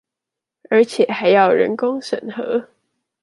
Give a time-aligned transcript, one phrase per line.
[0.71, 2.67] 而且還要人工審核